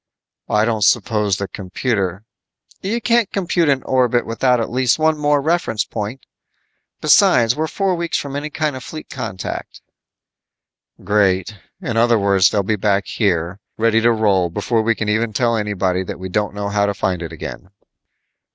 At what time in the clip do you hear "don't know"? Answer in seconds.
16.29-16.69